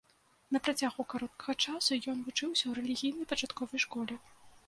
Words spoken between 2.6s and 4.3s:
ў рэлігійнай пачатковай школе.